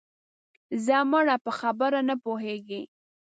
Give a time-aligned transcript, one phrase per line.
[0.85, 2.81] ځه مړه په خبره نه پوهېږې